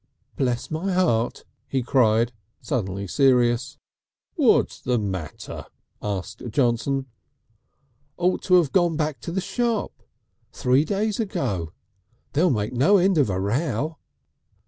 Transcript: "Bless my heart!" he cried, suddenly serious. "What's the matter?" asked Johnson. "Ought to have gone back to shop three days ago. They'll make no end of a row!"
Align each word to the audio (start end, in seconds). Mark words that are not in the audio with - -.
"Bless 0.35 0.71
my 0.71 0.91
heart!" 0.93 1.45
he 1.67 1.83
cried, 1.83 2.31
suddenly 2.59 3.05
serious. 3.05 3.77
"What's 4.33 4.79
the 4.79 4.97
matter?" 4.97 5.65
asked 6.01 6.41
Johnson. 6.49 7.05
"Ought 8.17 8.41
to 8.45 8.55
have 8.55 8.71
gone 8.71 8.95
back 8.97 9.19
to 9.19 9.39
shop 9.39 9.91
three 10.51 10.85
days 10.85 11.19
ago. 11.19 11.73
They'll 12.33 12.49
make 12.49 12.73
no 12.73 12.97
end 12.97 13.19
of 13.19 13.29
a 13.29 13.39
row!" 13.39 13.99